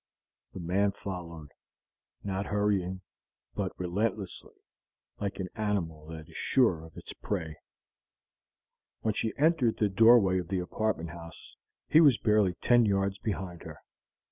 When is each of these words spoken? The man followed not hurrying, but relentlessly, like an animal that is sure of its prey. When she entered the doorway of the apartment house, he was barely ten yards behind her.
The 0.53 0.59
man 0.59 0.93
followed 0.93 1.49
not 2.23 2.47
hurrying, 2.47 3.01
but 3.53 3.71
relentlessly, 3.79 4.55
like 5.19 5.39
an 5.39 5.49
animal 5.53 6.07
that 6.07 6.27
is 6.27 6.35
sure 6.35 6.83
of 6.83 6.97
its 6.97 7.13
prey. 7.13 7.57
When 9.01 9.13
she 9.13 9.37
entered 9.37 9.77
the 9.77 9.89
doorway 9.89 10.39
of 10.39 10.47
the 10.47 10.57
apartment 10.57 11.11
house, 11.11 11.55
he 11.87 12.01
was 12.01 12.17
barely 12.17 12.55
ten 12.55 12.83
yards 12.83 13.19
behind 13.19 13.61
her. 13.61 13.77